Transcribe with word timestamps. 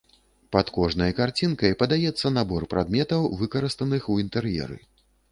Пад 0.53 0.69
кожнай 0.75 1.11
карцінкай 1.17 1.75
падаецца 1.81 2.31
набор 2.37 2.65
прадметаў, 2.71 3.21
выкарыстаных 3.43 4.09
у 4.15 4.17
інтэр'еры. 4.23 4.77